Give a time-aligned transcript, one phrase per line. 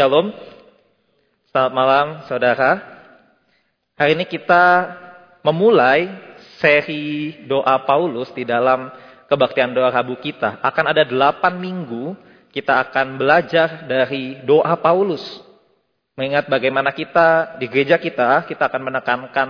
[0.00, 0.32] Shalom.
[1.52, 2.80] Selamat malam, saudara.
[4.00, 4.88] Hari ini kita
[5.44, 6.08] memulai
[6.56, 8.88] seri doa Paulus di dalam
[9.28, 10.56] kebaktian doa Rabu kita.
[10.64, 12.16] Akan ada delapan minggu
[12.48, 15.20] kita akan belajar dari doa Paulus.
[16.16, 19.48] Mengingat bagaimana kita di gereja kita, kita akan menekankan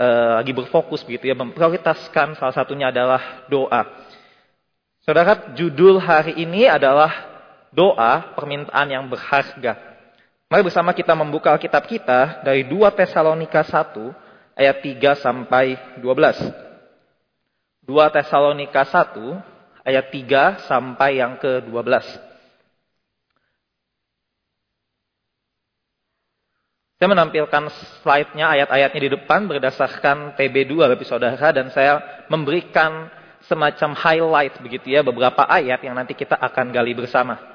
[0.00, 3.84] uh, lagi berfokus begitu ya, memprioritaskan salah satunya adalah doa.
[5.04, 7.28] Saudara, judul hari ini adalah
[7.68, 9.89] doa permintaan yang berharga.
[10.50, 13.94] Mari bersama kita membuka Alkitab kita dari 2 Tesalonika 1
[14.58, 17.86] ayat 3 sampai 12.
[17.86, 22.02] 2 Tesalonika 1 ayat 3 sampai yang ke-12.
[26.98, 27.70] Saya menampilkan
[28.02, 33.06] slide-nya, ayat-ayatnya di depan berdasarkan TB2 Bapak Saudara dan saya memberikan
[33.46, 37.49] semacam highlight begitu ya beberapa ayat yang nanti kita akan gali bersama.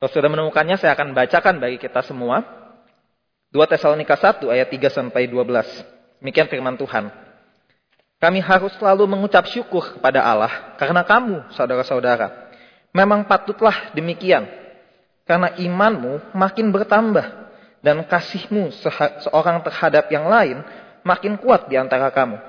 [0.00, 2.40] Kalau sudah menemukannya, saya akan bacakan bagi kita semua.
[3.52, 6.24] 2 Tesalonika 1 ayat 3 sampai 12.
[6.24, 7.12] Demikian firman Tuhan.
[8.16, 12.48] Kami harus selalu mengucap syukur kepada Allah karena kamu, saudara-saudara.
[12.96, 14.48] Memang patutlah demikian.
[15.28, 17.52] Karena imanmu makin bertambah
[17.84, 18.72] dan kasihmu
[19.28, 20.64] seorang terhadap yang lain
[21.04, 22.40] makin kuat di antara kamu.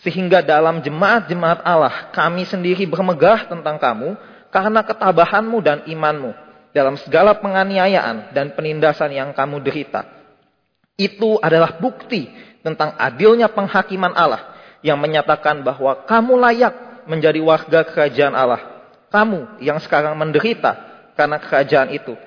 [0.00, 4.16] Sehingga dalam jemaat-jemaat Allah kami sendiri bermegah tentang kamu
[4.48, 6.43] karena ketabahanmu dan imanmu
[6.74, 10.02] dalam segala penganiayaan dan penindasan yang kamu derita.
[10.98, 12.26] Itu adalah bukti
[12.66, 16.74] tentang adilnya penghakiman Allah yang menyatakan bahwa kamu layak
[17.06, 18.90] menjadi warga kerajaan Allah.
[19.14, 20.74] Kamu yang sekarang menderita
[21.14, 22.18] karena kerajaan itu.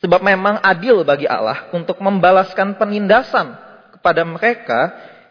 [0.00, 3.54] Sebab memang adil bagi Allah untuk membalaskan penindasan
[3.92, 4.80] kepada mereka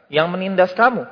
[0.08, 1.04] yang menindas kamu.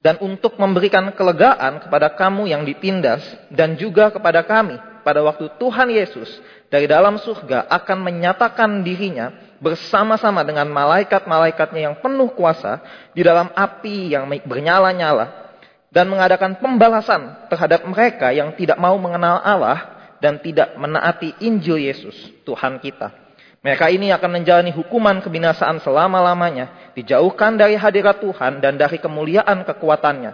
[0.00, 5.86] Dan untuk memberikan kelegaan kepada kamu yang ditindas dan juga kepada kami pada waktu Tuhan
[5.86, 9.30] Yesus dari dalam surga akan menyatakan dirinya
[9.62, 12.82] bersama-sama dengan malaikat-malaikatnya yang penuh kuasa
[13.14, 15.46] di dalam api yang bernyala-nyala
[15.94, 22.16] dan mengadakan pembalasan terhadap mereka yang tidak mau mengenal Allah dan tidak menaati Injil Yesus,
[22.42, 23.14] Tuhan kita.
[23.62, 30.32] Mereka ini akan menjalani hukuman kebinasaan selama-lamanya, dijauhkan dari hadirat Tuhan dan dari kemuliaan kekuatannya.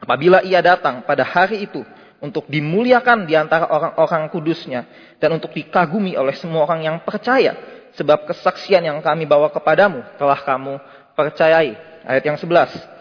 [0.00, 1.84] Apabila ia datang pada hari itu,
[2.20, 4.84] untuk dimuliakan di antara orang-orang kudusnya
[5.16, 7.56] dan untuk dikagumi oleh semua orang yang percaya
[7.96, 10.78] sebab kesaksian yang kami bawa kepadamu telah kamu
[11.16, 11.74] percayai.
[12.00, 13.00] Ayat yang 11.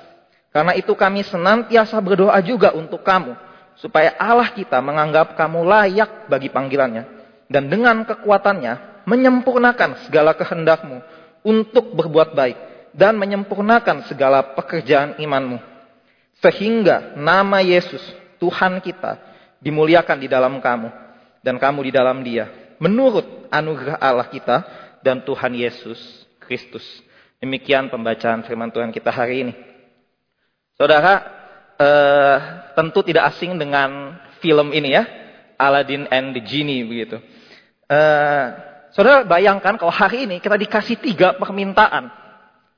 [0.49, 3.37] Karena itu kami senantiasa berdoa juga untuk kamu
[3.79, 7.07] supaya Allah kita menganggap kamu layak bagi panggilannya
[7.47, 10.99] dan dengan kekuatannya menyempurnakan segala kehendakmu
[11.47, 12.57] untuk berbuat baik
[12.91, 15.63] dan menyempurnakan segala pekerjaan imanmu
[16.43, 18.03] sehingga nama Yesus
[18.39, 19.19] Tuhan kita
[19.59, 20.89] dimuliakan di dalam kamu
[21.43, 24.57] dan kamu di dalam dia menurut anugerah Allah kita
[25.03, 25.99] dan Tuhan Yesus
[26.39, 26.83] Kristus.
[27.39, 29.53] Demikian pembacaan firman Tuhan kita hari ini.
[30.75, 31.13] Saudara,
[31.79, 32.37] eh,
[32.75, 35.03] tentu tidak asing dengan film ini ya,
[35.55, 37.19] Aladdin and the Genie begitu.
[37.87, 38.45] Eh,
[38.91, 42.11] saudara bayangkan kalau hari ini kita dikasih tiga permintaan,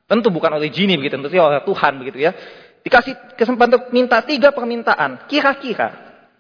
[0.06, 2.32] tentu bukan oleh genie begitu, tentu oleh Tuhan begitu ya.
[2.82, 5.30] Dikasih kesempatan untuk minta tiga permintaan.
[5.30, 5.94] Kira-kira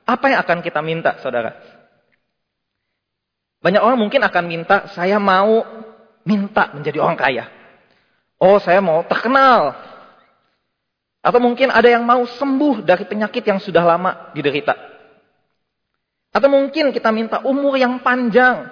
[0.06, 1.54] apa yang akan kita minta, saudara?
[3.62, 5.62] Banyak orang mungkin akan minta, saya mau
[6.26, 7.46] minta menjadi orang kaya.
[8.42, 9.78] Oh, saya mau terkenal.
[11.22, 14.74] Atau mungkin ada yang mau sembuh dari penyakit yang sudah lama diderita.
[16.34, 18.66] Atau mungkin kita minta umur yang panjang.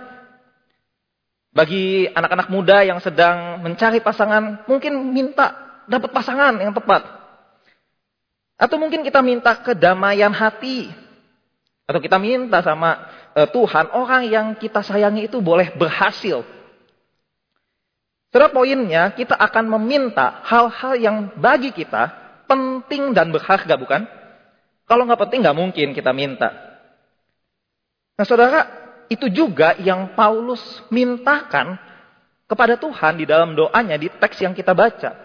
[1.53, 5.53] Bagi anak-anak muda yang sedang mencari pasangan, mungkin minta
[5.86, 7.19] dapat pasangan yang tepat.
[8.59, 10.92] Atau mungkin kita minta kedamaian hati.
[11.88, 16.44] Atau kita minta sama uh, Tuhan, orang yang kita sayangi itu boleh berhasil.
[18.30, 22.14] Setelah poinnya, kita akan meminta hal-hal yang bagi kita
[22.46, 24.06] penting dan berharga, bukan?
[24.86, 26.53] Kalau nggak penting, nggak mungkin kita minta.
[28.19, 28.69] Nah, saudara,
[29.09, 30.62] itu juga yang Paulus
[30.94, 31.80] mintakan
[32.45, 35.16] kepada Tuhan di dalam doanya di teks yang kita baca.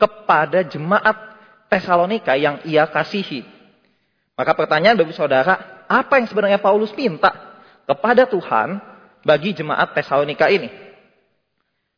[0.00, 1.35] Kepada jemaat
[1.66, 3.42] Tesalonika yang ia kasihi.
[4.36, 7.32] Maka pertanyaan bagi saudara, apa yang sebenarnya Paulus minta
[7.88, 8.78] kepada Tuhan
[9.24, 10.68] bagi jemaat Tesalonika ini?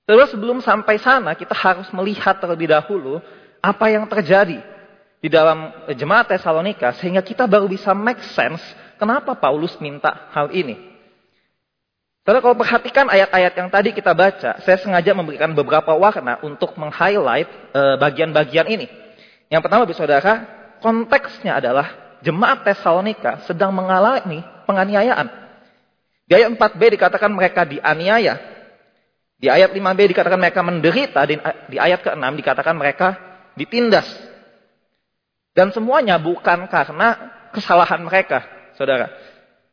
[0.09, 3.21] Terus sebelum sampai sana kita harus melihat terlebih dahulu
[3.61, 4.63] apa yang terjadi
[5.21, 8.63] di dalam jemaat Tesalonika sehingga kita baru bisa make sense
[8.97, 10.89] kenapa Paulus minta hal ini.
[12.25, 17.49] Saudara kalau perhatikan ayat-ayat yang tadi kita baca, saya sengaja memberikan beberapa warna untuk meng-highlight
[17.73, 19.08] eh, bagian-bagian ini.
[19.49, 20.33] Yang pertama, saudara,
[20.85, 25.29] konteksnya adalah jemaat Tesalonika sedang mengalami penganiayaan.
[26.29, 28.37] Di ayat 4b dikatakan mereka dianiaya.
[29.41, 31.25] Di ayat 5b dikatakan mereka menderita.
[31.73, 33.17] Di ayat ke-6 dikatakan mereka
[33.57, 34.07] ditindas.
[35.57, 37.17] Dan semuanya bukan karena
[37.51, 38.45] kesalahan mereka,
[38.77, 39.09] saudara.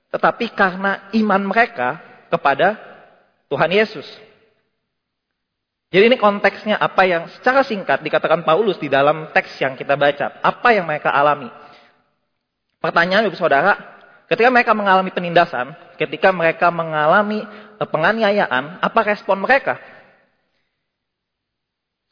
[0.09, 1.99] Tetapi karena iman mereka
[2.31, 2.79] kepada
[3.51, 4.07] Tuhan Yesus.
[5.93, 10.41] Jadi ini konteksnya apa yang secara singkat dikatakan Paulus di dalam teks yang kita baca.
[10.41, 11.47] Apa yang mereka alami.
[12.81, 13.77] Pertanyaan ibu saudara,
[14.29, 17.45] ketika mereka mengalami penindasan, ketika mereka mengalami
[17.81, 19.77] eh, penganiayaan, apa respon mereka?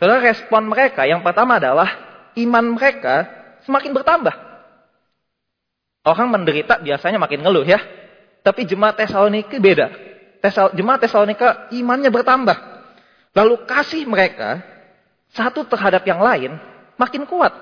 [0.01, 1.89] Saudara, respon mereka yang pertama adalah
[2.37, 3.29] iman mereka
[3.65, 4.35] semakin bertambah.
[6.03, 7.79] Orang menderita biasanya makin ngeluh ya.
[8.43, 9.87] Tapi jemaat Tesalonika beda.
[10.75, 12.72] Jemaat Tesalonika imannya bertambah.
[13.33, 14.61] Lalu kasih mereka
[15.33, 16.53] satu terhadap yang lain
[16.97, 17.53] makin kuat.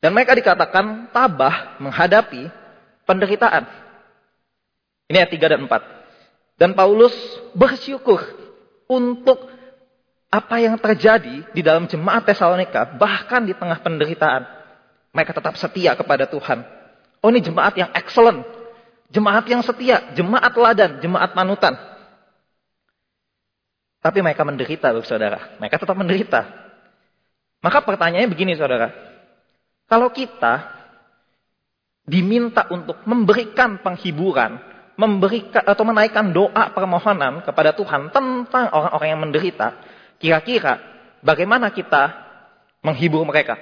[0.00, 2.48] Dan mereka dikatakan tabah menghadapi
[3.04, 3.66] penderitaan.
[5.08, 6.58] Ini ayat 3 dan 4.
[6.58, 7.14] Dan Paulus
[7.52, 8.20] bersyukur
[8.88, 9.48] untuk
[10.28, 14.44] apa yang terjadi di dalam jemaat Tesalonika, bahkan di tengah penderitaan.
[15.12, 16.62] Mereka tetap setia kepada Tuhan.
[17.24, 18.44] Oh ini jemaat yang excellent.
[19.08, 21.74] Jemaat yang setia, jemaat teladan, jemaat manutan.
[24.08, 25.60] Tapi mereka menderita, saudara.
[25.60, 26.48] Mereka tetap menderita.
[27.60, 28.88] Maka pertanyaannya begini, saudara.
[29.84, 30.64] Kalau kita
[32.08, 34.56] diminta untuk memberikan penghiburan,
[34.96, 39.76] memberikan atau menaikkan doa permohonan kepada Tuhan tentang orang-orang yang menderita,
[40.16, 40.80] kira-kira
[41.20, 42.08] bagaimana kita
[42.80, 43.60] menghibur mereka?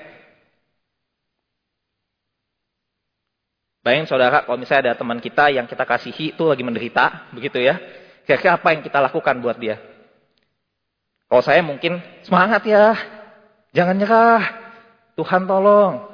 [3.83, 7.83] Bayangin saudara, kalau misalnya ada teman kita yang kita kasihi itu lagi menderita, begitu ya.
[8.23, 9.96] Kira-kira apa yang kita lakukan buat dia?
[11.27, 12.95] Kalau saya mungkin semangat ya,
[13.75, 14.43] jangan nyerah,
[15.19, 16.07] Tuhan tolong,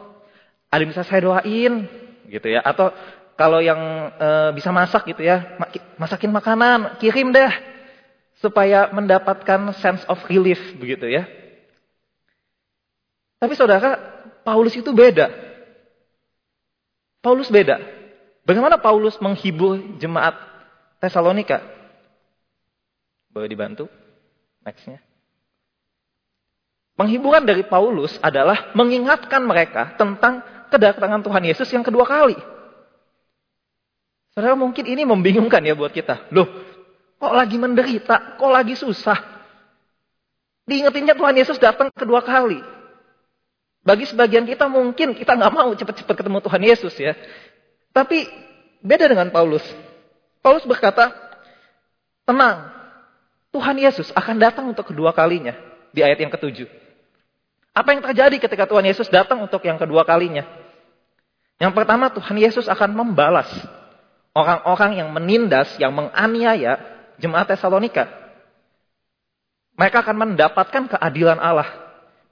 [0.72, 1.84] ada bisa saya doain
[2.32, 2.64] gitu ya.
[2.64, 2.88] Atau
[3.36, 5.58] kalau yang e, bisa masak gitu ya
[6.00, 7.52] masakin makanan kirim deh.
[8.40, 11.28] Supaya mendapatkan sense of relief begitu ya.
[13.38, 14.00] Tapi saudara
[14.42, 15.30] Paulus itu beda.
[17.22, 17.78] Paulus beda.
[18.42, 20.34] Bagaimana Paulus menghibur jemaat
[20.98, 21.62] Tesalonika?
[23.30, 23.86] Boleh dibantu
[24.62, 25.02] nextnya
[26.92, 32.36] Penghiburan dari Paulus adalah mengingatkan mereka tentang kedatangan Tuhan Yesus yang kedua kali.
[34.36, 36.28] Saudara mungkin ini membingungkan ya buat kita.
[36.32, 36.48] Loh,
[37.16, 39.16] kok lagi menderita, kok lagi susah.
[40.68, 42.60] Diingetinnya Tuhan Yesus datang kedua kali.
[43.82, 47.12] Bagi sebagian kita mungkin kita nggak mau cepat-cepat ketemu Tuhan Yesus ya.
[47.90, 48.28] Tapi
[48.84, 49.64] beda dengan Paulus.
[50.38, 51.10] Paulus berkata,
[52.24, 52.72] tenang,
[53.52, 55.52] Tuhan Yesus akan datang untuk kedua kalinya.
[55.92, 56.66] Di ayat yang ketujuh.
[57.76, 60.44] Apa yang terjadi ketika Tuhan Yesus datang untuk yang kedua kalinya?
[61.60, 63.48] Yang pertama Tuhan Yesus akan membalas
[64.32, 66.80] orang-orang yang menindas, yang menganiaya
[67.20, 68.08] jemaat Tesalonika.
[69.76, 71.68] Mereka akan mendapatkan keadilan Allah.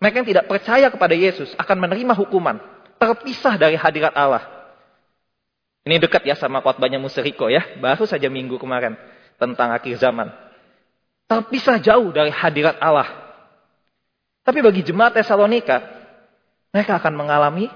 [0.00, 2.56] Mereka yang tidak percaya kepada Yesus akan menerima hukuman.
[3.00, 4.44] Terpisah dari hadirat Allah.
[5.84, 7.64] Ini dekat ya sama khotbahnya Museriko ya.
[7.80, 8.96] Baru saja minggu kemarin.
[9.40, 10.49] Tentang akhir zaman.
[11.30, 13.06] Terpisah jauh dari hadirat Allah.
[14.42, 15.78] Tapi bagi jemaat Tesalonika.
[16.74, 17.70] Mereka akan mengalami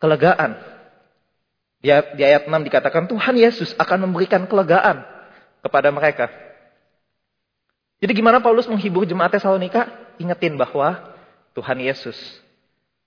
[0.00, 0.56] kelegaan.
[1.84, 5.04] Di, di ayat 6 dikatakan Tuhan Yesus akan memberikan kelegaan
[5.60, 6.32] kepada mereka.
[8.00, 9.92] Jadi gimana Paulus menghibur jemaat Tesalonika?
[10.16, 11.12] Ingetin bahwa
[11.52, 12.16] Tuhan Yesus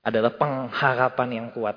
[0.06, 1.74] adalah pengharapan yang kuat.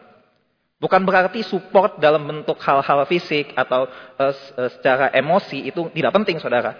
[0.76, 3.88] Bukan berarti support dalam bentuk hal-hal fisik atau
[4.21, 4.33] uh,
[4.76, 6.76] secara emosi itu tidak penting saudara.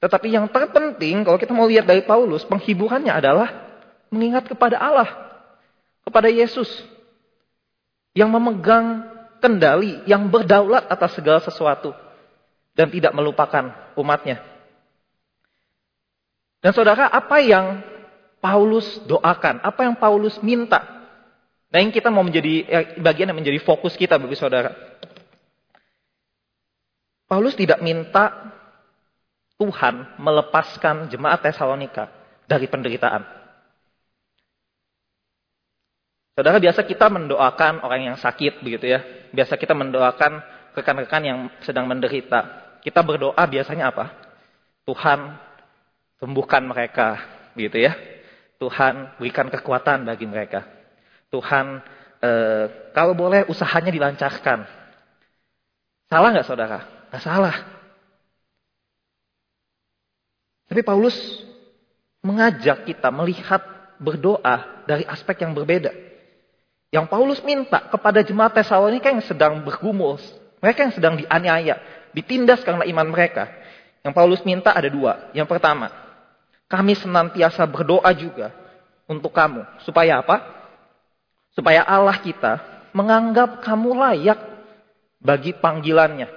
[0.00, 3.48] Tetapi yang terpenting kalau kita mau lihat dari Paulus, penghiburannya adalah
[4.12, 5.08] mengingat kepada Allah.
[6.06, 6.68] Kepada Yesus
[8.16, 9.04] yang memegang
[9.42, 11.92] kendali, yang berdaulat atas segala sesuatu
[12.76, 14.40] dan tidak melupakan umatnya.
[16.60, 17.84] Dan saudara, apa yang
[18.40, 20.96] Paulus doakan, apa yang Paulus minta?
[21.72, 24.72] Nah, yang kita mau menjadi eh, bagian yang menjadi fokus kita bagi saudara.
[27.26, 28.54] Paulus tidak minta
[29.56, 32.12] Tuhan melepaskan jemaat Tesalonika
[32.44, 33.24] dari penderitaan.
[36.36, 39.00] Saudara, biasa kita mendoakan orang yang sakit begitu ya.
[39.32, 40.44] Biasa kita mendoakan
[40.76, 42.44] rekan-rekan yang sedang menderita.
[42.84, 44.12] Kita berdoa biasanya apa?
[44.84, 45.32] Tuhan
[46.20, 47.16] sembuhkan mereka
[47.56, 47.96] begitu ya.
[48.60, 50.68] Tuhan berikan kekuatan bagi mereka.
[51.32, 51.80] Tuhan
[52.20, 54.68] eh, kalau boleh usahanya dilancarkan.
[56.12, 56.78] Salah nggak saudara?
[57.08, 57.56] Nggak salah.
[60.76, 61.16] Tapi Paulus
[62.20, 63.64] mengajak kita melihat
[63.96, 65.88] berdoa dari aspek yang berbeda.
[66.92, 70.20] Yang Paulus minta kepada jemaat Tesalonika yang sedang bergumul.
[70.60, 71.80] Mereka yang sedang dianiaya,
[72.12, 73.48] ditindas karena iman mereka.
[74.04, 75.32] Yang Paulus minta ada dua.
[75.32, 75.88] Yang pertama,
[76.68, 78.52] kami senantiasa berdoa juga
[79.08, 79.64] untuk kamu.
[79.80, 80.44] Supaya apa?
[81.56, 82.60] Supaya Allah kita
[82.92, 84.44] menganggap kamu layak
[85.24, 86.28] bagi panggilannya.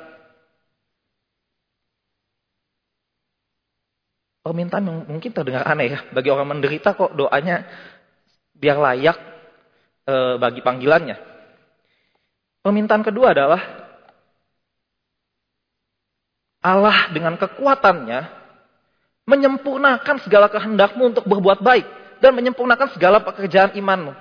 [4.40, 6.00] Permintaan yang mungkin terdengar aneh ya.
[6.16, 7.68] Bagi orang menderita kok doanya
[8.56, 9.18] biar layak
[10.08, 11.18] e, bagi panggilannya.
[12.64, 13.62] Permintaan kedua adalah
[16.60, 18.40] Allah dengan kekuatannya
[19.28, 21.88] menyempurnakan segala kehendakmu untuk berbuat baik
[22.20, 24.12] dan menyempurnakan segala pekerjaan imanmu.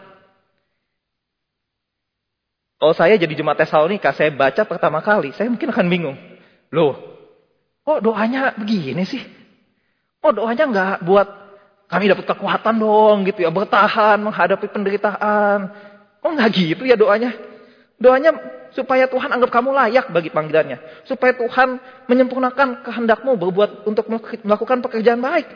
[2.79, 6.15] Kalau saya jadi jemaat Tesalonika, saya baca pertama kali, saya mungkin akan bingung.
[6.71, 6.95] Loh,
[7.83, 9.38] kok doanya begini sih?
[10.19, 11.29] Kok doanya nggak buat
[11.89, 15.73] kami dapat kekuatan dong gitu ya, bertahan menghadapi penderitaan.
[16.21, 17.33] Kok nggak gitu ya doanya?
[17.97, 18.31] Doanya
[18.77, 21.09] supaya Tuhan anggap kamu layak bagi panggilannya.
[21.09, 24.05] Supaya Tuhan menyempurnakan kehendakmu berbuat untuk
[24.45, 25.49] melakukan pekerjaan baik.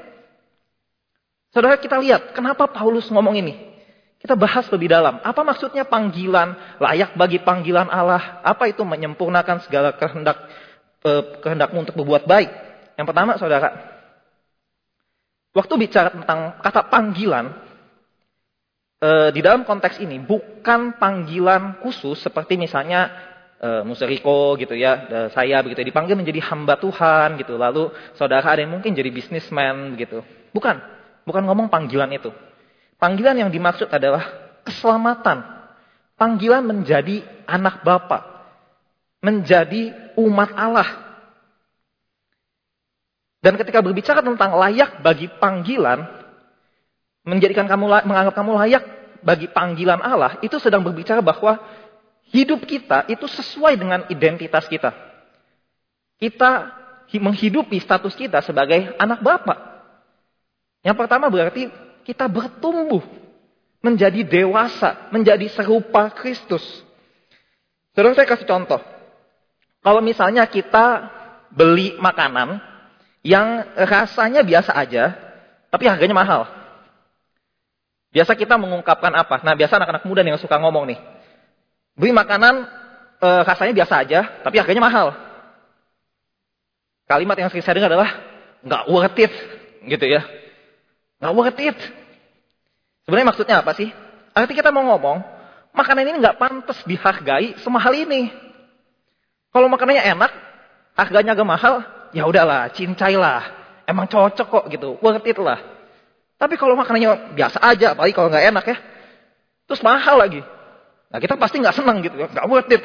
[1.52, 3.54] Saudara kita lihat, kenapa Paulus ngomong ini?
[4.16, 5.20] Kita bahas lebih dalam.
[5.20, 8.40] Apa maksudnya panggilan layak bagi panggilan Allah?
[8.40, 10.48] Apa itu menyempurnakan segala kehendak
[11.04, 12.48] eh, kehendakmu untuk berbuat baik?
[12.96, 13.91] Yang pertama, saudara,
[15.52, 17.52] waktu bicara tentang kata panggilan,
[18.98, 23.12] e, di dalam konteks ini bukan panggilan khusus seperti misalnya
[23.60, 27.60] e, Museriko gitu ya, e, saya begitu dipanggil menjadi hamba Tuhan gitu.
[27.60, 30.24] Lalu saudara ada yang mungkin jadi bisnismen gitu.
[30.52, 30.80] Bukan,
[31.24, 32.32] bukan ngomong panggilan itu.
[33.02, 34.22] Panggilan yang dimaksud adalah
[34.62, 35.42] keselamatan.
[36.14, 38.46] Panggilan menjadi anak Bapa,
[39.18, 41.01] menjadi umat Allah.
[43.42, 46.06] Dan ketika berbicara tentang layak bagi panggilan,
[47.26, 48.84] menjadikan kamu menganggap kamu layak
[49.26, 51.58] bagi panggilan Allah, itu sedang berbicara bahwa
[52.30, 54.94] hidup kita itu sesuai dengan identitas kita.
[56.22, 56.70] Kita
[57.12, 59.58] menghidupi status kita sebagai anak Bapak.
[60.86, 61.68] Yang pertama berarti
[62.06, 63.04] kita bertumbuh
[63.82, 66.62] menjadi dewasa, menjadi serupa Kristus.
[67.92, 68.80] Terus saya kasih contoh.
[69.82, 71.10] Kalau misalnya kita
[71.52, 72.71] beli makanan
[73.22, 75.14] yang rasanya biasa aja,
[75.70, 76.42] tapi harganya mahal.
[78.12, 79.40] Biasa kita mengungkapkan apa?
[79.40, 80.98] Nah, biasa anak-anak muda yang suka ngomong nih.
[81.96, 82.68] Beli makanan
[83.22, 85.16] e, rasanya biasa aja, tapi harganya mahal.
[87.08, 88.10] Kalimat yang sering saya dengar adalah
[88.60, 89.32] nggak worth it,
[89.88, 90.20] gitu ya.
[91.22, 91.78] Nggak worth it.
[93.08, 93.88] Sebenarnya maksudnya apa sih?
[94.36, 95.24] Arti kita mau ngomong,
[95.72, 98.28] makanan ini nggak pantas dihargai semahal ini.
[99.52, 100.32] Kalau makanannya enak,
[100.96, 103.60] harganya agak mahal, ya udahlah, cincailah.
[103.88, 105.58] Emang cocok kok gitu, worth it lah.
[106.38, 108.76] Tapi kalau makanannya biasa aja, apalagi kalau nggak enak ya,
[109.66, 110.40] terus mahal lagi.
[111.12, 112.82] Nah kita pasti nggak senang gitu, nggak worth it.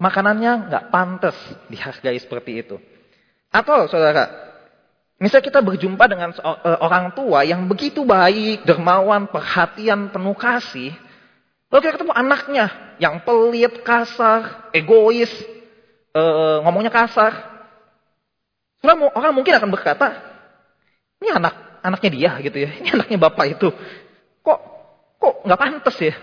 [0.00, 1.36] Makanannya nggak pantas
[1.70, 2.76] dihargai seperti itu.
[3.54, 4.26] Atau saudara,
[5.22, 10.90] misalnya kita berjumpa dengan e, orang tua yang begitu baik, dermawan, perhatian, penuh kasih.
[11.70, 12.66] Lalu kita ketemu anaknya
[12.98, 15.30] yang pelit, kasar, egois,
[16.14, 16.22] e,
[16.62, 17.52] ngomongnya kasar.
[18.84, 20.12] Orang mungkin akan berkata,
[21.18, 22.70] ini anak anaknya dia gitu ya.
[22.80, 23.68] Ini anaknya bapak itu.
[24.40, 24.58] Kok
[25.20, 26.14] kok nggak pantas ya?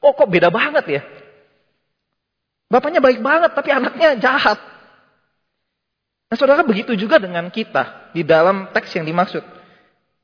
[0.00, 1.02] Kok kok beda banget ya?
[2.72, 4.56] Bapaknya baik banget tapi anaknya jahat.
[6.32, 9.44] Nah saudara begitu juga dengan kita di dalam teks yang dimaksud.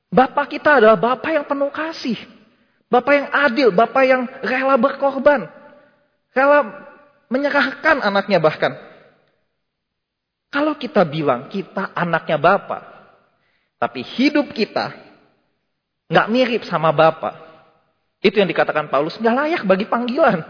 [0.09, 2.17] Bapak kita adalah bapak yang penuh kasih.
[2.89, 5.45] Bapak yang adil, bapak yang rela berkorban.
[6.33, 6.65] Rela
[7.29, 8.73] menyerahkan anaknya bahkan.
[10.49, 12.83] Kalau kita bilang kita anaknya bapak,
[13.78, 15.09] tapi hidup kita
[16.11, 17.47] nggak mirip sama Bapak.
[18.19, 20.43] Itu yang dikatakan Paulus nggak layak bagi panggilan.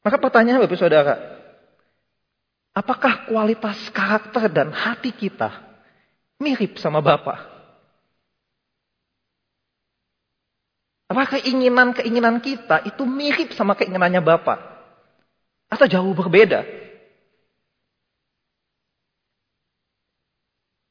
[0.00, 1.14] Maka pertanyaan Bapak Saudara,
[2.72, 5.52] apakah kualitas karakter dan hati kita
[6.40, 7.58] mirip sama Bapak?
[11.08, 14.60] Apakah keinginan-keinginan kita itu mirip sama keinginannya Bapak?
[15.68, 16.87] Atau jauh berbeda?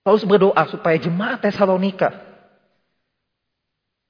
[0.07, 2.15] Paulus berdoa supaya jemaat Tesalonika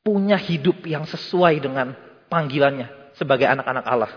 [0.05, 1.97] punya hidup yang sesuai dengan
[2.29, 4.13] panggilannya sebagai anak-anak Allah.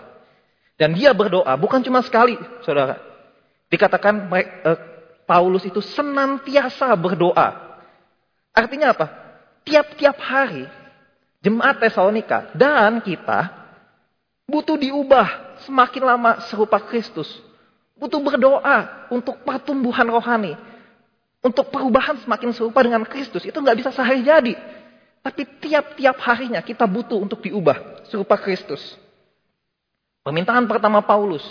[0.77, 3.01] Dan dia berdoa bukan cuma sekali, saudara.
[3.73, 4.77] Dikatakan eh,
[5.25, 7.81] Paulus itu senantiasa berdoa.
[8.53, 9.09] Artinya apa?
[9.65, 10.69] Tiap-tiap hari
[11.41, 13.49] jemaat Tesalonika dan kita
[14.45, 17.41] butuh diubah semakin lama serupa Kristus.
[17.97, 20.69] Butuh berdoa untuk pertumbuhan rohani
[21.41, 24.53] untuk perubahan semakin serupa dengan Kristus itu nggak bisa sehari jadi.
[25.21, 28.81] Tapi tiap-tiap harinya kita butuh untuk diubah serupa Kristus.
[30.21, 31.41] Permintaan pertama Paulus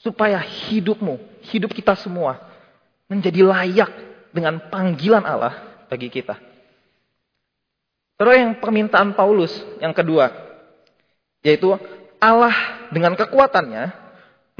[0.00, 1.16] supaya hidupmu,
[1.48, 2.40] hidup kita semua
[3.08, 3.92] menjadi layak
[4.32, 6.36] dengan panggilan Allah bagi kita.
[8.20, 10.28] Terus yang permintaan Paulus yang kedua,
[11.40, 11.72] yaitu
[12.20, 12.54] Allah
[12.92, 13.92] dengan kekuatannya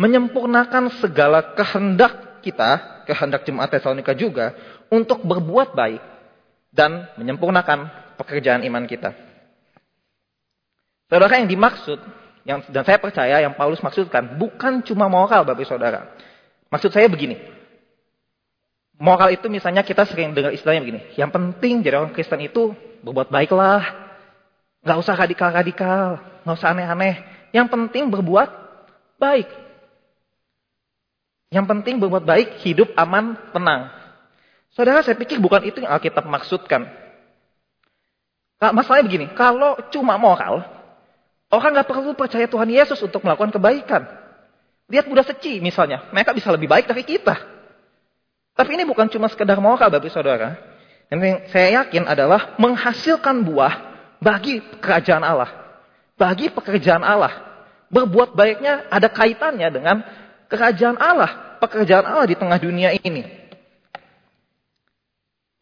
[0.00, 4.52] menyempurnakan segala kehendak kita, kehendak jemaat Tesalonika juga,
[4.90, 6.02] untuk berbuat baik
[6.74, 9.14] dan menyempurnakan pekerjaan iman kita.
[11.06, 12.00] Saudara yang dimaksud,
[12.42, 16.10] yang, dan saya percaya yang Paulus maksudkan, bukan cuma moral Bapak Saudara.
[16.72, 17.38] Maksud saya begini,
[18.98, 22.72] moral itu misalnya kita sering dengar istilahnya begini, yang penting jadi orang Kristen itu
[23.02, 24.02] berbuat baiklah.
[24.82, 26.18] Gak usah radikal-radikal.
[26.42, 27.22] Gak usah aneh-aneh.
[27.54, 28.50] Yang penting berbuat
[29.18, 29.46] baik.
[31.52, 33.92] Yang penting berbuat baik, hidup aman, tenang.
[34.72, 36.88] Saudara, saya pikir bukan itu yang Alkitab maksudkan.
[38.56, 40.64] Masalahnya begini, kalau cuma moral,
[41.52, 44.08] orang gak perlu percaya Tuhan Yesus untuk melakukan kebaikan.
[44.88, 47.36] Lihat Buddha Seci misalnya, mereka bisa lebih baik dari kita.
[48.56, 50.56] Tapi ini bukan cuma sekedar moral, Bapak Saudara.
[51.12, 53.74] Yang saya yakin adalah menghasilkan buah
[54.24, 55.52] bagi kerajaan Allah.
[56.16, 57.44] Bagi pekerjaan Allah.
[57.92, 60.00] Berbuat baiknya ada kaitannya dengan
[60.52, 61.56] kerajaan Allah.
[61.56, 63.24] Pekerjaan Allah di tengah dunia ini.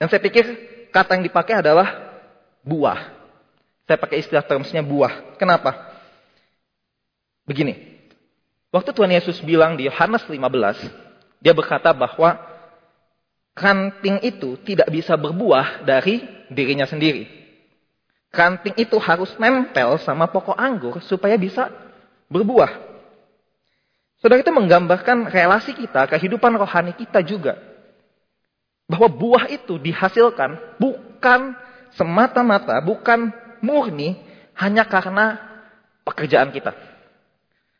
[0.00, 0.44] Dan saya pikir
[0.90, 2.18] kata yang dipakai adalah
[2.66, 3.14] buah.
[3.86, 5.36] Saya pakai istilah termsnya buah.
[5.38, 5.76] Kenapa?
[7.46, 7.78] Begini.
[8.74, 11.38] Waktu Tuhan Yesus bilang di Yohanes 15.
[11.40, 12.50] Dia berkata bahwa
[13.60, 17.28] Ranting itu tidak bisa berbuah dari dirinya sendiri.
[18.30, 21.68] Ranting itu harus nempel sama pokok anggur supaya bisa
[22.30, 22.89] berbuah.
[24.20, 27.56] Saudara itu menggambarkan relasi kita, kehidupan rohani kita juga.
[28.84, 31.56] Bahwa buah itu dihasilkan bukan
[31.96, 33.32] semata-mata, bukan
[33.64, 34.20] murni
[34.60, 35.40] hanya karena
[36.04, 36.76] pekerjaan kita.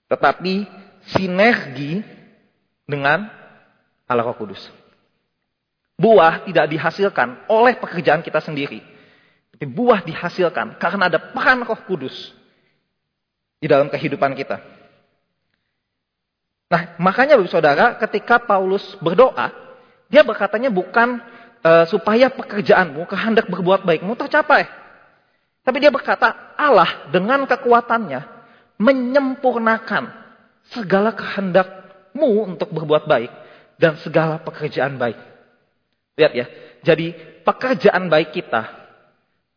[0.09, 0.65] Tetapi
[1.13, 2.01] sinergi
[2.89, 3.29] dengan
[4.09, 4.65] Allah Roh Kudus.
[6.01, 8.81] Buah tidak dihasilkan oleh pekerjaan kita sendiri.
[9.53, 12.33] Tapi buah dihasilkan karena ada peran roh kudus
[13.61, 14.80] di dalam kehidupan kita.
[16.71, 19.51] Nah, makanya Bapak Saudara, ketika Paulus berdoa,
[20.07, 21.19] dia berkatanya bukan
[21.67, 24.71] e, supaya pekerjaanmu, kehendak berbuat baikmu tercapai.
[25.67, 28.23] Tapi dia berkata, Allah dengan kekuatannya
[28.79, 30.15] menyempurnakan
[30.71, 33.35] segala kehendakmu untuk berbuat baik
[33.83, 35.19] dan segala pekerjaan baik.
[36.23, 36.47] Lihat ya.
[36.87, 38.63] Jadi pekerjaan baik kita,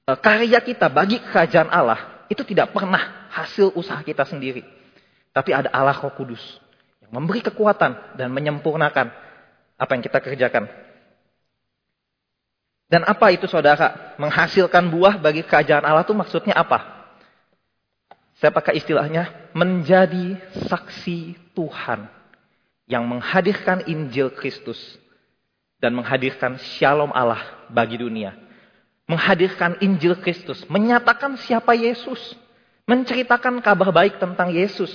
[0.09, 4.65] eh, karya kita bagi kerajaan Allah itu tidak pernah hasil usaha kita sendiri.
[5.29, 6.62] Tapi ada Allah Roh Kudus
[7.13, 9.13] memberi kekuatan dan menyempurnakan
[9.77, 10.65] apa yang kita kerjakan.
[12.89, 14.17] Dan apa itu saudara?
[14.17, 17.05] Menghasilkan buah bagi kerajaan Allah itu maksudnya apa?
[18.41, 22.09] Saya pakai istilahnya menjadi saksi Tuhan
[22.89, 24.77] yang menghadirkan Injil Kristus
[25.77, 28.33] dan menghadirkan shalom Allah bagi dunia.
[29.05, 32.19] Menghadirkan Injil Kristus, menyatakan siapa Yesus,
[32.89, 34.89] menceritakan kabar baik tentang Yesus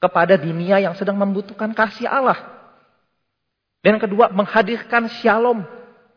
[0.00, 2.40] kepada dunia yang sedang membutuhkan kasih Allah.
[3.84, 5.64] Dan kedua, menghadirkan shalom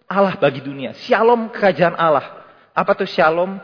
[0.08, 2.44] Allah bagi dunia, shalom kerajaan Allah.
[2.72, 3.60] Apa tuh shalom?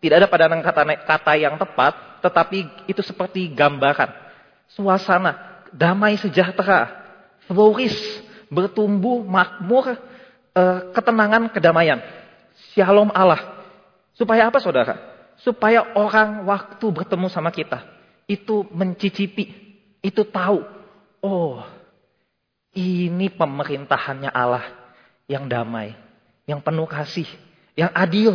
[0.00, 4.12] Tidak ada padanan kata, kata yang tepat, tetapi itu seperti gambaran.
[4.68, 6.92] Suasana damai sejahtera,
[7.48, 7.96] flourish,
[8.52, 9.96] bertumbuh, makmur,
[10.52, 12.00] eh, ketenangan, kedamaian.
[12.76, 13.40] Shalom Allah.
[14.12, 15.00] Supaya apa saudara?
[15.40, 17.82] Supaya orang waktu bertemu sama kita.
[18.24, 19.52] Itu mencicipi.
[20.00, 20.64] Itu tahu.
[21.24, 21.64] Oh,
[22.76, 24.64] ini pemerintahannya Allah.
[25.28, 25.88] Yang damai.
[26.44, 27.28] Yang penuh kasih.
[27.76, 28.34] Yang adil.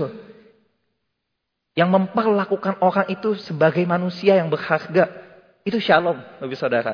[1.77, 5.09] Yang memperlakukan orang itu sebagai manusia yang berharga.
[5.63, 6.93] Itu shalom, Bapak Saudara.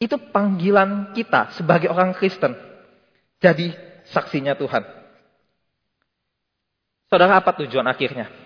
[0.00, 2.56] Itu panggilan kita sebagai orang Kristen.
[3.38, 3.70] Jadi
[4.08, 4.82] saksinya Tuhan.
[7.12, 8.43] Saudara apa tujuan akhirnya?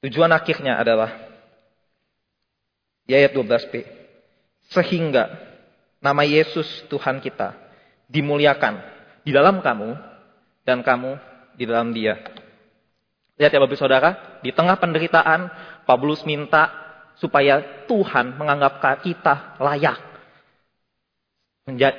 [0.00, 1.12] Tujuan akhirnya adalah
[3.04, 3.84] di ayat 12b.
[4.70, 5.28] Sehingga
[6.00, 7.52] nama Yesus Tuhan kita
[8.08, 8.80] dimuliakan
[9.26, 9.98] di dalam kamu
[10.64, 11.18] dan kamu
[11.58, 12.16] di dalam dia.
[13.36, 15.48] Lihat ya Bapak Saudara, di tengah penderitaan
[15.84, 16.70] Paulus minta
[17.20, 20.10] supaya Tuhan menganggap kita layak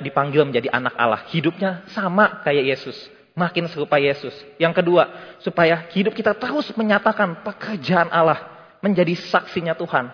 [0.02, 1.22] dipanggil menjadi anak Allah.
[1.30, 2.96] Hidupnya sama kayak Yesus,
[3.32, 4.32] makin serupa Yesus.
[4.60, 5.08] Yang kedua,
[5.40, 8.40] supaya hidup kita terus menyatakan pekerjaan Allah,
[8.84, 10.12] menjadi saksinya Tuhan.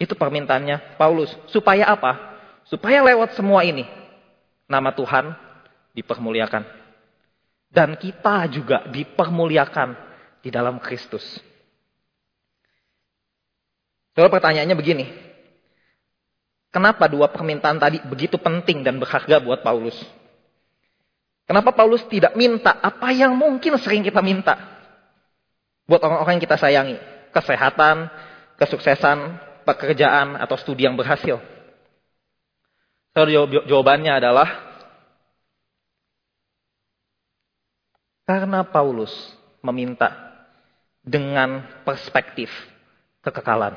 [0.00, 1.32] Itu permintaannya Paulus.
[1.52, 2.16] Supaya apa?
[2.64, 3.84] Supaya lewat semua ini
[4.70, 5.34] nama Tuhan
[5.92, 6.64] dipermuliakan.
[7.70, 9.94] Dan kita juga dipermuliakan
[10.42, 11.22] di dalam Kristus.
[14.14, 15.06] Soal pertanyaannya begini.
[16.70, 19.98] Kenapa dua permintaan tadi begitu penting dan berharga buat Paulus?
[21.50, 24.54] Kenapa Paulus tidak minta apa yang mungkin sering kita minta?
[25.90, 26.94] Buat orang-orang yang kita sayangi.
[27.34, 28.06] Kesehatan,
[28.54, 29.18] kesuksesan,
[29.66, 31.42] pekerjaan, atau studi yang berhasil.
[33.18, 33.26] So,
[33.66, 34.46] jawabannya adalah
[38.30, 39.10] karena Paulus
[39.58, 40.14] meminta
[41.02, 42.46] dengan perspektif
[43.26, 43.74] kekekalan.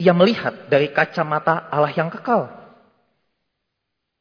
[0.00, 2.59] Ia melihat dari kacamata Allah yang kekal.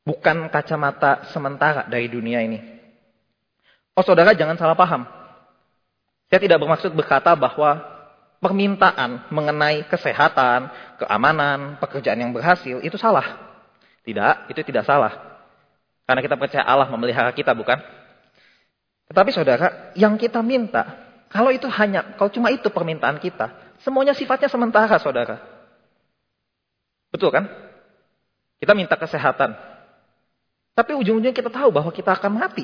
[0.09, 2.57] Bukan kacamata sementara dari dunia ini.
[3.93, 5.05] Oh saudara jangan salah paham.
[6.33, 7.77] Saya tidak bermaksud berkata bahwa
[8.41, 13.53] permintaan mengenai kesehatan, keamanan, pekerjaan yang berhasil itu salah.
[14.01, 15.45] Tidak, itu tidak salah.
[16.09, 17.77] Karena kita percaya Allah memelihara kita, bukan?
[19.13, 24.49] Tetapi saudara, yang kita minta, kalau itu hanya, kalau cuma itu permintaan kita, semuanya sifatnya
[24.49, 25.37] sementara, saudara.
[27.13, 27.45] Betul kan?
[28.57, 29.68] Kita minta kesehatan.
[30.79, 32.63] Tapi ujung-ujungnya kita tahu bahwa kita akan mati.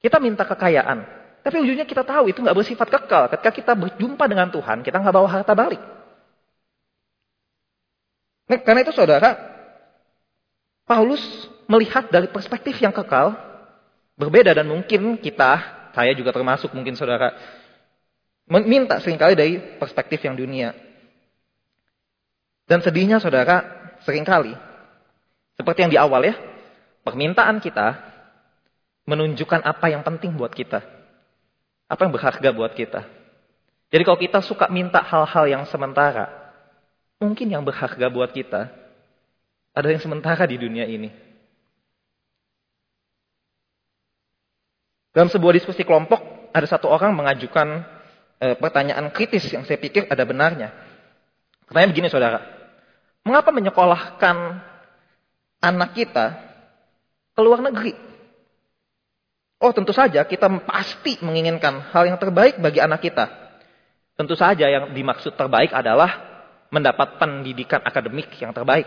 [0.00, 1.04] Kita minta kekayaan.
[1.44, 3.28] Tapi ujungnya kita tahu itu nggak bersifat kekal.
[3.28, 5.84] Ketika kita berjumpa dengan Tuhan, kita nggak bawa harta balik.
[8.48, 9.36] Nah, karena itu saudara,
[10.88, 11.20] Paulus
[11.68, 13.36] melihat dari perspektif yang kekal,
[14.16, 15.60] berbeda dan mungkin kita,
[15.92, 17.36] saya juga termasuk mungkin saudara,
[18.48, 20.72] minta sering kali dari perspektif yang dunia.
[22.64, 23.60] Dan sedihnya saudara,
[24.08, 24.56] sering kali,
[25.60, 26.51] seperti yang di awal ya,
[27.02, 27.98] permintaan kita
[29.06, 30.82] menunjukkan apa yang penting buat kita.
[31.90, 33.04] Apa yang berharga buat kita.
[33.92, 36.32] Jadi kalau kita suka minta hal-hal yang sementara,
[37.20, 38.72] mungkin yang berharga buat kita,
[39.76, 41.12] ada yang sementara di dunia ini.
[45.12, 47.84] Dalam sebuah diskusi kelompok, ada satu orang mengajukan
[48.40, 50.72] e, pertanyaan kritis yang saya pikir ada benarnya.
[51.68, 52.40] Pertanyaan begini saudara,
[53.22, 54.36] Mengapa menyekolahkan
[55.62, 56.51] anak kita
[57.32, 57.92] ke luar negeri?
[59.62, 63.30] Oh tentu saja kita pasti menginginkan hal yang terbaik bagi anak kita.
[64.18, 66.32] Tentu saja yang dimaksud terbaik adalah
[66.74, 68.84] mendapat pendidikan akademik yang terbaik.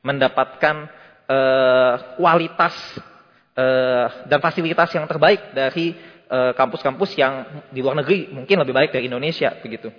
[0.00, 0.88] Mendapatkan
[1.28, 2.72] uh, kualitas
[3.52, 5.92] uh, dan fasilitas yang terbaik dari
[6.28, 7.34] eh, kampus-kampus uh, yang
[7.68, 8.32] di luar negeri.
[8.32, 9.52] Mungkin lebih baik dari Indonesia.
[9.60, 9.92] begitu.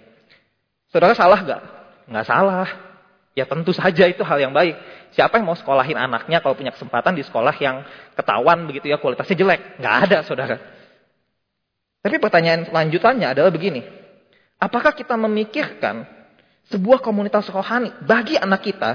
[0.90, 1.62] Saudara salah gak?
[2.10, 2.89] Nggak salah.
[3.40, 4.76] Ya tentu saja itu hal yang baik.
[5.16, 7.88] Siapa yang mau sekolahin anaknya kalau punya kesempatan di sekolah yang
[8.20, 9.80] ketahuan begitu ya kualitasnya jelek?
[9.80, 10.60] Nggak ada saudara.
[12.04, 13.80] Tapi pertanyaan lanjutannya adalah begini.
[14.60, 16.04] Apakah kita memikirkan
[16.68, 18.92] sebuah komunitas rohani bagi anak kita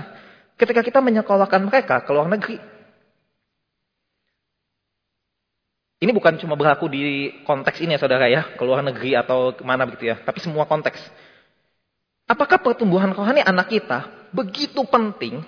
[0.61, 2.61] ketika kita menyekolahkan mereka ke luar negeri?
[6.05, 9.65] Ini bukan cuma berlaku di konteks ini ya saudara ya, ke luar negeri atau ke
[9.65, 10.21] mana begitu ya.
[10.21, 11.01] Tapi semua konteks.
[12.25, 15.45] Apakah pertumbuhan rohani anak kita begitu penting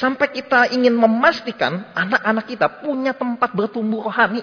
[0.00, 4.40] sampai kita ingin memastikan anak-anak kita punya tempat bertumbuh rohani.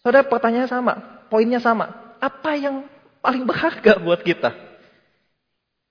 [0.00, 0.94] Saudara pertanyaannya sama,
[1.28, 2.16] poinnya sama.
[2.22, 2.88] Apa yang
[3.20, 4.54] paling berharga buat kita?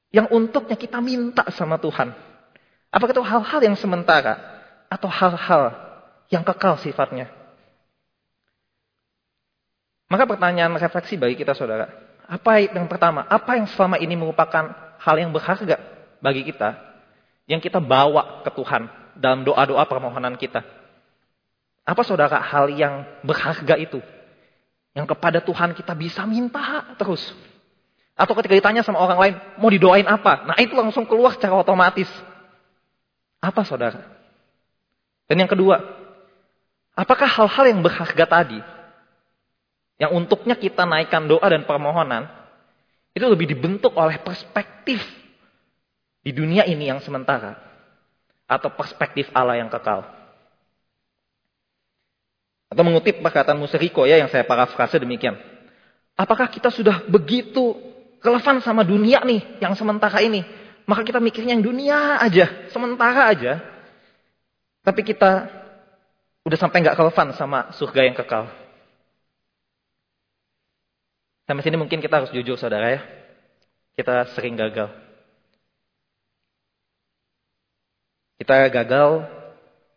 [0.09, 2.15] Yang untuknya kita minta sama Tuhan.
[2.89, 4.41] Apakah itu hal-hal yang sementara
[4.89, 5.77] atau hal-hal
[6.33, 7.29] yang kekal sifatnya?
[10.09, 11.85] Maka pertanyaan refleksi bagi kita saudara.
[12.25, 13.29] Apa yang pertama?
[13.29, 15.77] Apa yang selama ini merupakan hal yang berharga
[16.17, 16.77] bagi kita?
[17.45, 20.65] Yang kita bawa ke Tuhan dalam doa-doa permohonan kita.
[21.85, 24.01] Apa saudara hal yang berharga itu?
[24.97, 27.21] Yang kepada Tuhan kita bisa minta terus.
[28.17, 30.43] Atau ketika ditanya sama orang lain, mau didoain apa?
[30.49, 32.09] Nah itu langsung keluar secara otomatis.
[33.39, 34.05] Apa saudara?
[35.29, 35.81] Dan yang kedua,
[36.97, 38.59] apakah hal-hal yang berharga tadi
[39.99, 42.31] yang untuknya kita naikkan doa dan permohonan,
[43.11, 45.03] itu lebih dibentuk oleh perspektif
[46.23, 47.59] di dunia ini yang sementara.
[48.49, 50.07] Atau perspektif Allah yang kekal.
[52.71, 55.35] Atau mengutip perkataan Musriko ya yang saya parafrase demikian.
[56.15, 57.75] Apakah kita sudah begitu
[58.23, 60.41] relevan sama dunia nih yang sementara ini?
[60.87, 63.61] Maka kita mikirnya yang dunia aja, sementara aja.
[64.81, 65.45] Tapi kita
[66.47, 68.49] udah sampai nggak relevan sama surga yang kekal.
[71.49, 73.01] Sampai sini mungkin kita harus jujur saudara ya.
[73.97, 74.93] Kita sering gagal.
[78.37, 79.25] Kita gagal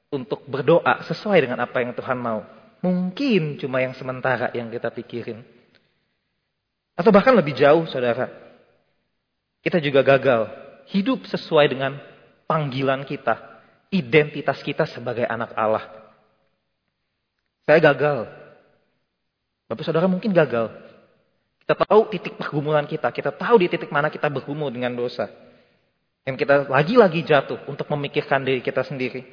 [0.08, 2.40] untuk berdoa sesuai dengan apa yang Tuhan mau.
[2.80, 5.44] Mungkin cuma yang sementara yang kita pikirin.
[6.96, 8.32] Atau bahkan lebih jauh saudara.
[9.60, 10.48] Kita juga gagal
[10.88, 12.00] hidup sesuai dengan
[12.48, 13.60] panggilan kita.
[13.92, 15.84] Identitas kita sebagai anak Allah.
[17.68, 18.40] Saya gagal
[19.72, 20.91] Bapak saudara mungkin gagal.
[21.72, 23.08] Kita tahu titik pergumulan kita.
[23.08, 25.24] Kita tahu di titik mana kita bergumul dengan dosa.
[26.20, 29.24] Dan kita lagi-lagi jatuh untuk memikirkan diri kita sendiri.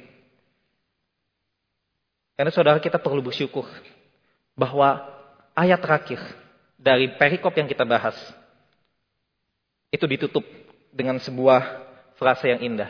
[2.40, 3.68] Karena saudara kita perlu bersyukur
[4.56, 5.04] bahwa
[5.52, 6.16] ayat terakhir
[6.80, 8.16] dari perikop yang kita bahas
[9.92, 10.40] itu ditutup
[10.88, 11.60] dengan sebuah
[12.16, 12.88] frase yang indah.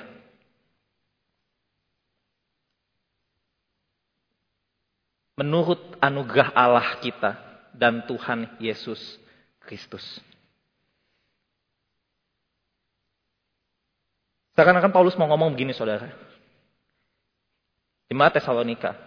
[5.35, 7.35] Menurut anugerah Allah kita
[7.75, 9.20] dan Tuhan Yesus
[9.71, 10.03] Kristus.
[14.59, 16.11] Seakan-akan Paulus mau ngomong begini saudara.
[18.11, 18.99] Jemaat Tesalonika.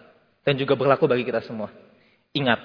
[0.48, 1.68] Dan juga berlaku bagi kita semua.
[2.32, 2.64] Ingat.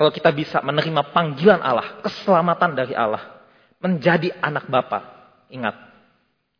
[0.00, 2.00] Kalau kita bisa menerima panggilan Allah.
[2.00, 3.44] Keselamatan dari Allah.
[3.84, 5.04] Menjadi anak Bapa.
[5.52, 5.76] Ingat.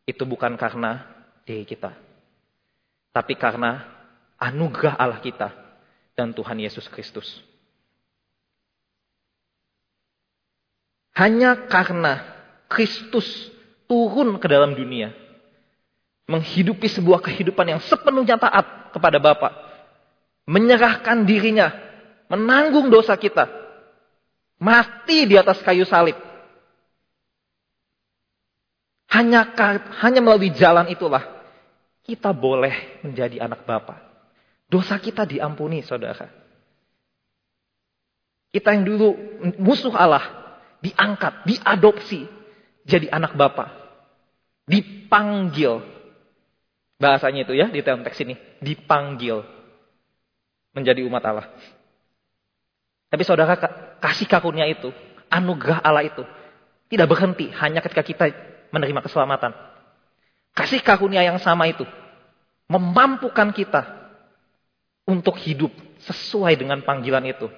[0.05, 1.01] Itu bukan karena
[1.49, 1.97] diri kita.
[3.09, 3.89] Tapi karena
[4.37, 5.49] anugerah Allah kita.
[6.13, 7.48] Dan Tuhan Yesus Kristus.
[11.19, 12.23] Hanya karena
[12.71, 13.27] Kristus
[13.91, 15.11] turun ke dalam dunia.
[16.31, 19.51] Menghidupi sebuah kehidupan yang sepenuhnya taat kepada Bapa.
[20.47, 21.75] Menyerahkan dirinya.
[22.31, 23.51] Menanggung dosa kita.
[24.63, 26.15] Mati di atas kayu salib.
[29.11, 29.51] Hanya,
[29.99, 31.25] hanya melalui jalan itulah
[32.07, 33.99] kita boleh menjadi anak Bapa.
[34.71, 36.29] Dosa kita diampuni, saudara.
[38.53, 39.13] Kita yang dulu
[39.61, 40.38] musuh Allah,
[40.79, 42.27] diangkat, diadopsi,
[42.87, 43.79] jadi anak Bapa
[44.69, 45.81] dipanggil.
[47.01, 49.41] Bahasanya itu ya di dalam teks ini, dipanggil
[50.75, 51.47] menjadi umat Allah.
[53.09, 53.57] Tapi saudara
[53.97, 54.93] kasih karunia itu,
[55.31, 56.21] anugerah Allah itu
[56.91, 58.25] tidak berhenti hanya ketika kita
[58.69, 59.55] menerima keselamatan.
[60.53, 61.87] Kasih karunia yang sama itu
[62.69, 63.81] memampukan kita
[65.09, 67.49] untuk hidup sesuai dengan panggilan itu.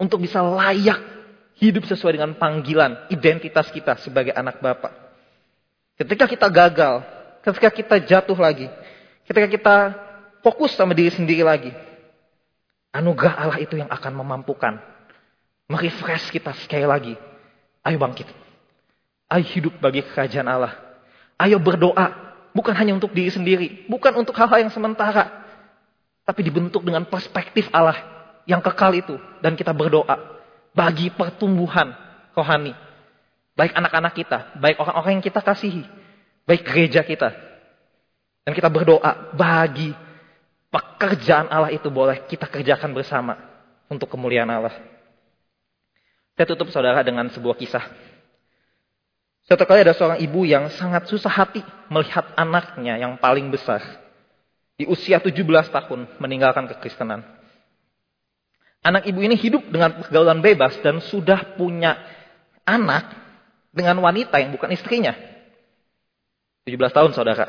[0.00, 1.19] Untuk bisa layak
[1.60, 4.90] hidup sesuai dengan panggilan, identitas kita sebagai anak Bapak.
[6.00, 7.04] Ketika kita gagal,
[7.44, 8.72] ketika kita jatuh lagi,
[9.28, 9.76] ketika kita
[10.40, 11.68] fokus sama diri sendiri lagi,
[12.96, 14.80] anugerah Allah itu yang akan memampukan
[15.68, 17.14] merefresh kita sekali lagi.
[17.84, 18.26] Ayo bangkit.
[19.28, 20.74] Ayo hidup bagi kerajaan Allah.
[21.36, 22.32] Ayo berdoa.
[22.56, 23.86] Bukan hanya untuk diri sendiri.
[23.86, 25.28] Bukan untuk hal-hal yang sementara.
[26.24, 27.96] Tapi dibentuk dengan perspektif Allah
[28.48, 29.14] yang kekal itu.
[29.38, 30.39] Dan kita berdoa.
[30.70, 31.92] Bagi pertumbuhan
[32.34, 32.72] rohani.
[33.58, 35.84] Baik anak-anak kita, baik orang-orang yang kita kasihi,
[36.48, 37.34] baik gereja kita.
[38.46, 39.92] Dan kita berdoa bagi
[40.72, 43.36] pekerjaan Allah itu boleh kita kerjakan bersama
[43.90, 44.72] untuk kemuliaan Allah.
[46.38, 47.84] Saya tutup saudara dengan sebuah kisah.
[49.44, 53.82] Suatu kali ada seorang ibu yang sangat susah hati melihat anaknya yang paling besar.
[54.78, 55.36] Di usia 17
[55.68, 57.39] tahun meninggalkan kekristenan.
[58.80, 62.00] Anak ibu ini hidup dengan pergaulan bebas dan sudah punya
[62.64, 63.12] anak
[63.76, 65.12] dengan wanita yang bukan istrinya.
[66.64, 67.46] 17 tahun saudara.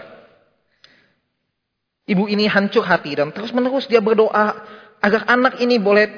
[2.03, 4.59] Ibu ini hancur hati dan terus menerus dia berdoa
[4.99, 6.09] agar anak ini boleh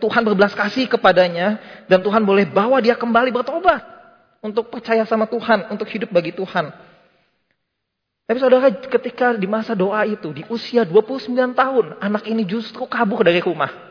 [0.00, 1.58] Tuhan berbelas kasih kepadanya
[1.90, 3.82] dan Tuhan boleh bawa dia kembali bertobat
[4.38, 6.70] untuk percaya sama Tuhan, untuk hidup bagi Tuhan.
[8.28, 13.24] Tapi saudara ketika di masa doa itu di usia 29 tahun anak ini justru kabur
[13.24, 13.87] dari rumah.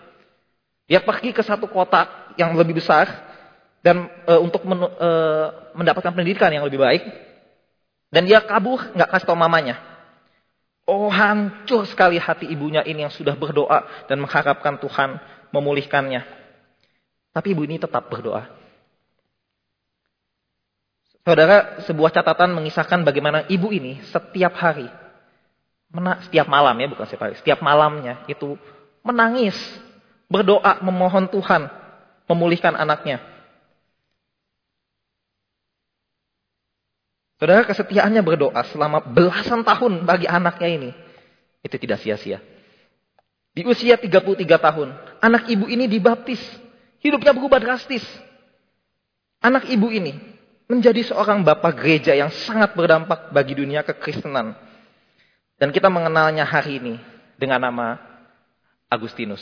[0.88, 3.12] Dia pergi ke satu kota yang lebih besar
[3.84, 5.10] dan e, untuk men, e,
[5.76, 7.04] mendapatkan pendidikan yang lebih baik.
[8.08, 9.76] Dan dia kabur, nggak kasih tahu mamanya.
[10.88, 15.20] Oh hancur sekali hati ibunya ini yang sudah berdoa dan mengharapkan Tuhan
[15.52, 16.24] memulihkannya.
[17.36, 18.48] Tapi ibu ini tetap berdoa.
[21.28, 24.88] Saudara, sebuah catatan mengisahkan bagaimana ibu ini setiap hari,
[26.24, 28.56] setiap malam ya, bukan setiap hari, setiap malamnya itu
[29.04, 29.60] menangis,
[30.28, 31.72] berdoa, memohon Tuhan
[32.28, 33.24] memulihkan anaknya.
[37.38, 40.90] Saudara kesetiaannya berdoa selama belasan tahun bagi anaknya ini.
[41.62, 42.42] Itu tidak sia-sia.
[43.54, 44.22] Di usia 33
[44.58, 44.90] tahun,
[45.22, 46.42] anak ibu ini dibaptis.
[46.98, 48.06] Hidupnya berubah drastis.
[49.38, 50.18] Anak ibu ini
[50.66, 54.58] menjadi seorang bapak gereja yang sangat berdampak bagi dunia kekristenan.
[55.58, 56.96] Dan kita mengenalnya hari ini
[57.38, 57.98] dengan nama
[58.90, 59.42] Agustinus.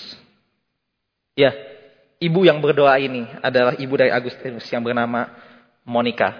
[1.36, 1.52] Ya,
[2.24, 5.28] ibu yang berdoa ini adalah ibu dari Agustinus yang bernama
[5.84, 6.32] Monica.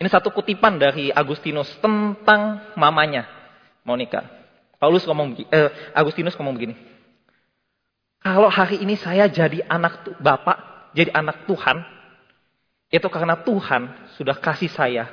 [0.00, 3.28] Ini satu kutipan dari Agustinus tentang mamanya,
[3.84, 4.24] Monica.
[4.80, 6.74] Paulus ngomong eh, Agustinus ngomong begini.
[8.24, 11.84] Kalau hari ini saya jadi anak Bapak, jadi anak Tuhan,
[12.88, 15.12] itu karena Tuhan sudah kasih saya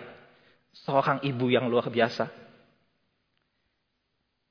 [0.71, 2.31] seorang ibu yang luar biasa.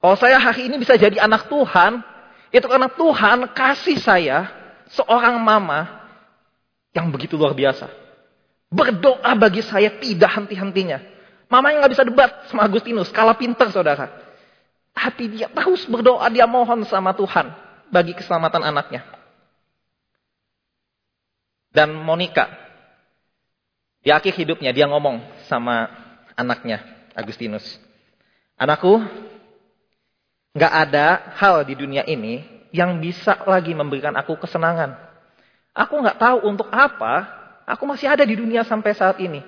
[0.05, 2.05] Kalau saya hari ini bisa jadi anak Tuhan,
[2.55, 4.47] Itu karena Tuhan kasih saya
[4.95, 6.07] seorang mama
[6.95, 7.91] yang begitu luar biasa.
[8.71, 11.03] Berdoa bagi saya tidak henti-hentinya.
[11.51, 14.07] Mama yang gak bisa debat sama Agustinus, kalah pinter saudara.
[14.95, 17.51] Tapi dia terus berdoa, dia mohon sama Tuhan
[17.91, 19.03] bagi keselamatan anaknya.
[21.75, 22.47] Dan Monica,
[23.99, 25.19] di akhir hidupnya dia ngomong
[25.51, 25.91] sama
[26.39, 26.87] anaknya,
[27.19, 27.67] Agustinus.
[28.55, 29.03] Anakku,
[30.55, 34.97] gak ada hal di dunia ini yang bisa lagi memberikan aku kesenangan.
[35.75, 39.41] Aku gak tahu untuk apa Aku masih ada di dunia sampai saat ini.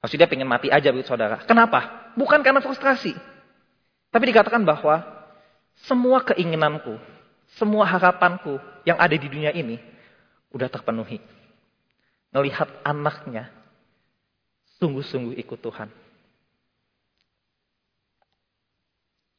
[0.00, 1.42] Maksudnya pengen mati aja begitu saudara.
[1.44, 2.10] Kenapa?
[2.14, 3.12] Bukan karena frustrasi.
[4.10, 5.02] Tapi dikatakan bahwa
[5.86, 6.96] semua keinginanku,
[7.58, 9.76] semua harapanku yang ada di dunia ini
[10.54, 11.18] udah terpenuhi.
[12.30, 13.50] Melihat anaknya
[14.78, 15.90] sungguh-sungguh ikut Tuhan.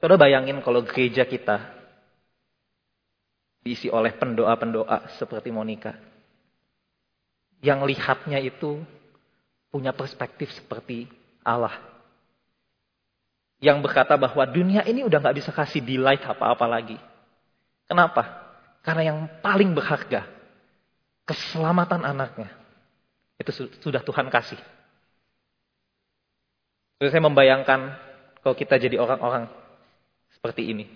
[0.02, 1.62] Saudara bayangin kalau gereja kita
[3.62, 5.94] diisi oleh pendoa-pendoa seperti Monica
[7.62, 8.82] yang lihatnya itu
[9.70, 11.06] punya perspektif seperti
[11.46, 11.78] Allah.
[13.62, 16.98] Yang berkata bahwa dunia ini udah gak bisa kasih delight apa-apa lagi.
[17.86, 18.50] Kenapa?
[18.82, 20.26] Karena yang paling berharga,
[21.30, 22.50] keselamatan anaknya,
[23.38, 23.54] itu
[23.86, 24.58] sudah Tuhan kasih.
[26.98, 27.94] Terus saya membayangkan
[28.42, 29.61] kalau kita jadi orang-orang
[30.42, 30.90] seperti ini.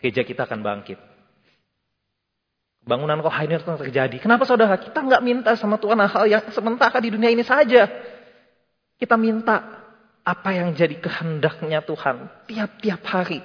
[0.00, 0.96] Gereja kita akan bangkit.
[2.88, 4.16] Bangunan Kohainir itu terjadi.
[4.16, 4.80] Kenapa saudara?
[4.80, 7.84] Kita nggak minta sama Tuhan hal yang sementara di dunia ini saja.
[8.96, 9.84] Kita minta
[10.24, 13.44] apa yang jadi kehendaknya Tuhan tiap-tiap hari.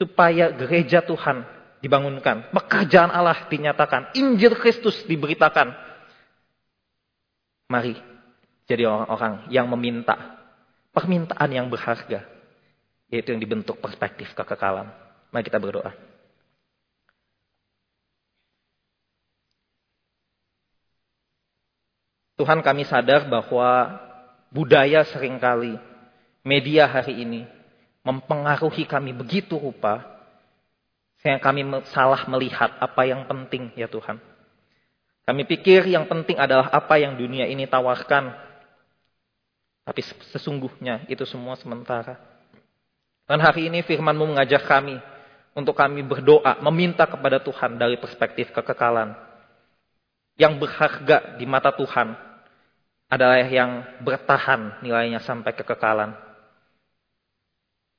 [0.00, 1.44] Supaya gereja Tuhan
[1.84, 2.56] dibangunkan.
[2.56, 4.16] Pekerjaan Allah dinyatakan.
[4.16, 5.76] Injil Kristus diberitakan.
[7.68, 8.00] Mari
[8.64, 10.40] jadi orang-orang yang meminta
[10.96, 12.33] permintaan yang berharga.
[13.14, 14.90] Yaitu yang dibentuk perspektif kekekalan.
[15.30, 15.94] Mari kita berdoa.
[22.34, 23.94] Tuhan kami sadar bahwa
[24.50, 25.78] budaya sering kali,
[26.42, 27.46] media hari ini,
[28.02, 30.02] mempengaruhi kami begitu rupa,
[31.22, 31.62] sehingga kami
[31.94, 34.18] salah melihat apa yang penting ya Tuhan.
[35.24, 38.34] Kami pikir yang penting adalah apa yang dunia ini tawarkan.
[39.86, 40.00] Tapi
[40.34, 42.33] sesungguhnya itu semua sementara.
[43.24, 45.00] Dan hari ini firmanmu mengajak kami
[45.56, 49.16] untuk kami berdoa, meminta kepada Tuhan dari perspektif kekekalan
[50.34, 52.12] yang berharga di mata Tuhan
[53.06, 56.12] adalah yang bertahan nilainya sampai kekekalan.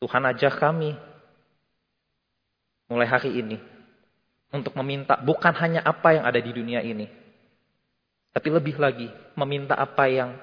[0.03, 0.93] Tuhan ajak kami
[2.91, 3.57] mulai hari ini
[4.51, 7.07] untuk meminta bukan hanya apa yang ada di dunia ini,
[8.35, 9.07] tapi lebih lagi
[9.39, 10.35] meminta apa yang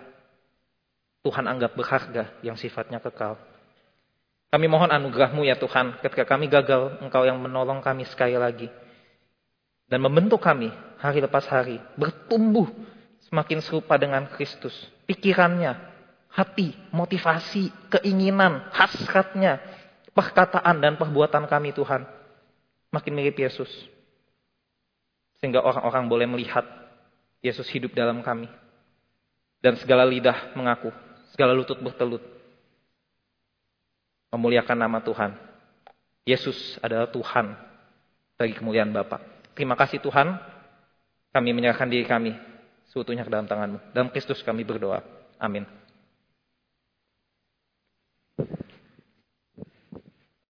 [1.23, 3.52] Tuhan anggap berharga yang sifatnya kekal.
[4.53, 8.69] Kami mohon anugerahmu ya Tuhan ketika kami gagal, Engkau yang menolong kami sekali lagi.
[9.88, 10.69] Dan membentuk kami
[11.01, 11.81] hari lepas hari.
[11.97, 12.69] Bertumbuh
[13.33, 14.77] semakin serupa dengan Kristus.
[15.09, 15.73] Pikirannya,
[16.29, 19.57] hati, motivasi, keinginan, hasratnya,
[20.12, 22.05] perkataan dan perbuatan kami Tuhan.
[22.93, 23.73] Makin mirip Yesus.
[25.41, 26.69] Sehingga orang-orang boleh melihat
[27.41, 28.53] Yesus hidup dalam kami.
[29.65, 30.93] Dan segala lidah mengaku,
[31.33, 32.41] segala lutut bertelut
[34.33, 35.37] memuliakan nama Tuhan.
[36.25, 37.53] Yesus adalah Tuhan
[38.40, 39.21] bagi kemuliaan Bapa.
[39.53, 40.33] Terima kasih Tuhan,
[41.31, 42.33] kami menyerahkan diri kami
[42.88, 43.92] seutuhnya ke dalam tangan-Mu.
[43.92, 45.05] Dalam Kristus kami berdoa.
[45.37, 45.68] Amin.